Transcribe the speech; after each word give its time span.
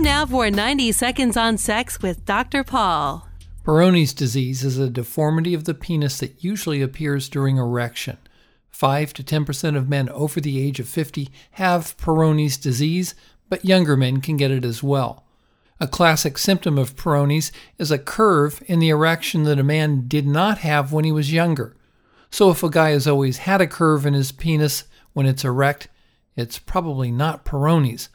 Time 0.00 0.04
now 0.06 0.24
for 0.24 0.50
90 0.50 0.92
Seconds 0.92 1.36
on 1.36 1.58
Sex 1.58 2.00
with 2.00 2.24
Dr. 2.24 2.64
Paul. 2.64 3.28
Peyronie's 3.66 4.14
disease 4.14 4.64
is 4.64 4.78
a 4.78 4.88
deformity 4.88 5.52
of 5.52 5.64
the 5.64 5.74
penis 5.74 6.20
that 6.20 6.42
usually 6.42 6.80
appears 6.80 7.28
during 7.28 7.58
erection. 7.58 8.16
5 8.70 9.12
to 9.12 9.22
10% 9.22 9.76
of 9.76 9.90
men 9.90 10.08
over 10.08 10.40
the 10.40 10.58
age 10.58 10.80
of 10.80 10.88
50 10.88 11.28
have 11.50 11.98
Peyronie's 11.98 12.56
disease, 12.56 13.14
but 13.50 13.66
younger 13.66 13.94
men 13.94 14.22
can 14.22 14.38
get 14.38 14.50
it 14.50 14.64
as 14.64 14.82
well. 14.82 15.26
A 15.78 15.86
classic 15.86 16.38
symptom 16.38 16.78
of 16.78 16.96
Peyronie's 16.96 17.52
is 17.76 17.90
a 17.90 17.98
curve 17.98 18.62
in 18.66 18.78
the 18.78 18.88
erection 18.88 19.42
that 19.42 19.58
a 19.58 19.62
man 19.62 20.08
did 20.08 20.26
not 20.26 20.58
have 20.58 20.94
when 20.94 21.04
he 21.04 21.12
was 21.12 21.30
younger. 21.30 21.76
So 22.30 22.50
if 22.50 22.62
a 22.62 22.70
guy 22.70 22.92
has 22.92 23.06
always 23.06 23.38
had 23.38 23.60
a 23.60 23.66
curve 23.66 24.06
in 24.06 24.14
his 24.14 24.32
penis 24.32 24.84
when 25.12 25.26
it's 25.26 25.44
erect, 25.44 25.88
it's 26.36 26.58
probably 26.58 27.10
not 27.10 27.44
Peyronie's. 27.44 28.08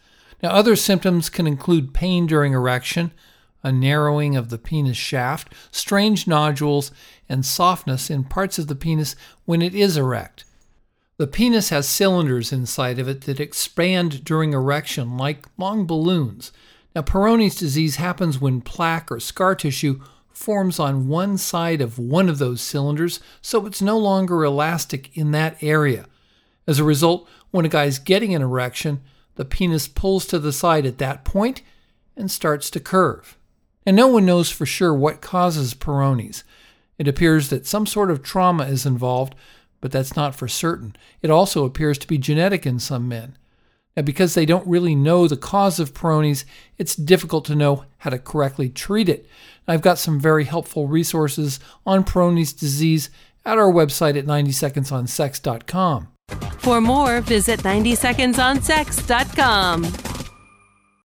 Now, 0.44 0.50
other 0.50 0.76
symptoms 0.76 1.30
can 1.30 1.48
include 1.48 1.94
pain 1.94 2.28
during 2.28 2.54
erection, 2.54 3.12
a 3.64 3.72
narrowing 3.72 4.36
of 4.36 4.50
the 4.50 4.58
penis 4.58 4.98
shaft, 4.98 5.52
strange 5.72 6.28
nodules, 6.28 6.92
and 7.28 7.46
softness 7.46 8.09
in 8.09 8.23
parts 8.23 8.59
of 8.59 8.68
the 8.68 8.76
penis 8.76 9.16
when 9.45 9.62
it 9.62 9.73
is 9.73 9.98
erect. 9.98 10.45
The 11.18 11.28
penis 11.28 11.70
has 11.70 11.88
cylinders 11.88 12.52
inside 12.52 13.00
of 13.00 13.08
it 13.08 13.22
that 13.22 13.40
expand 13.40 14.23
during 14.23 14.54
erection 14.54 15.18
like 15.18 15.48
long 15.58 15.88
balloons. 15.88 16.52
Now, 16.94 17.02
Peyronie's 17.02 17.56
disease 17.56 17.95
happens 17.95 18.40
when 18.40 18.62
plaque 18.62 19.12
or 19.12 19.20
scar 19.20 19.56
tissue 19.56 20.02
forms 20.30 20.80
on 20.80 21.08
one 21.08 21.38
side 21.38 21.81
of 21.81 21.98
one 21.98 22.28
of 22.28 22.38
those 22.38 22.62
cylinders, 22.62 23.20
so 23.42 23.66
it's 23.66 23.81
no 23.81 23.98
longer 23.98 24.44
elastic 24.44 25.16
in 25.17 25.31
that 25.31 25.62
area. 25.64 26.06
As 26.67 26.80
a 26.80 26.84
result, 26.84 27.28
when 27.52 27.66
a 27.66 27.70
guy's 27.70 27.98
getting 28.00 28.36
an 28.36 28.42
erection, 28.42 29.02
the 29.35 29.45
penis 29.45 29.88
pulls 29.88 30.25
to 30.27 30.39
the 30.39 30.53
side 30.53 30.85
at 30.85 30.98
that 30.98 31.23
point 31.23 31.62
and 32.16 32.31
starts 32.31 32.70
to 32.71 32.80
curve. 32.80 33.38
And 33.85 33.95
no 33.95 34.08
one 34.08 34.25
knows 34.25 34.49
for 34.49 34.66
sure 34.66 34.94
what 34.94 35.22
causes 35.22 35.73
Peyronie's. 35.73 36.44
It 36.97 37.08
appears 37.08 37.50
that 37.50 37.66
some 37.66 37.86
sort 37.86 38.09
of 38.09 38.23
trauma 38.23 38.66
is 38.66 38.86
involved, 38.86 39.36
but 39.81 39.92
that's 39.92 40.16
not 40.16 40.33
for 40.33 40.47
certain. 40.47 40.95
It 41.22 41.30
also 41.30 41.66
appears 41.66 41.97
to 42.00 42.08
be 42.08 42.17
genetic 42.17 42.66
in 42.66 42.80
some 42.80 43.08
men. 43.08 43.38
Now, 43.95 44.03
because 44.03 44.33
they 44.33 44.45
don't 44.45 44.67
really 44.67 44.95
know 44.95 45.27
the 45.27 45.38
cause 45.38 45.80
of 45.80 45.94
Peyronie's, 45.94 46.45
it's 46.77 46.95
difficult 46.95 47.45
to 47.45 47.55
know 47.55 47.86
how 47.99 48.09
to 48.09 48.20
correctly 48.20 48.70
treat 48.70 49.08
it. 49.08 49.27
I've 49.67 49.81
got 49.81 49.97
some 49.97 50.20
very 50.20 50.44
helpful 50.45 50.88
resources 50.88 51.59
on 51.86 52.03
Peyronie's 52.03 52.53
disease 52.53 53.09
at 53.45 53.58
our 53.58 53.72
website 53.72 54.17
at 54.17 54.25
90secondsonsex.com. 54.25 56.09
For 56.66 56.81
more, 56.81 57.21
visit 57.21 57.61
90secondsonsex.com. 57.61 60.05